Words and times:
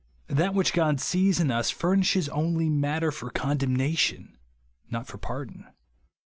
That 0.29 0.55
which 0.55 0.73
God 0.73 0.99
sees 0.99 1.39
in 1.39 1.51
us 1.51 1.69
furnishes 1.69 2.27
only 2.29 2.69
matter 2.71 3.11
for 3.11 3.29
condemnation, 3.29 4.35
not 4.89 5.05
for 5.05 5.19
pardon. 5.19 5.67